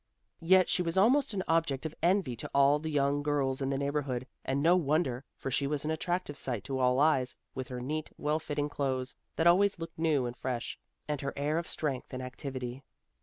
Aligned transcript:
Yet 0.41 0.67
she 0.67 0.81
was 0.81 0.97
almost 0.97 1.35
an 1.35 1.43
object 1.47 1.85
of 1.85 1.93
envy 2.01 2.35
to 2.37 2.49
all 2.55 2.79
the 2.79 2.89
young 2.89 3.21
girls 3.21 3.61
of 3.61 3.69
the 3.69 3.77
neighborhood, 3.77 4.25
and 4.43 4.59
no 4.63 4.75
wonder; 4.75 5.23
for 5.37 5.51
she 5.51 5.67
was 5.67 5.85
an 5.85 5.91
attractive 5.91 6.37
sight 6.37 6.63
to 6.63 6.79
all 6.79 6.99
eyes, 6.99 7.35
with 7.53 7.67
her 7.67 7.79
neat, 7.81 8.11
well 8.17 8.39
fitting 8.39 8.67
clothes, 8.67 9.15
that 9.35 9.45
always 9.45 9.77
looked 9.77 9.99
new 9.99 10.25
and 10.25 10.35
fresh, 10.37 10.79
and 11.07 11.21
her 11.21 11.33
air 11.37 11.59
of 11.59 11.67
strength 11.69 12.15
and 12.15 12.23
activity. 12.23 12.81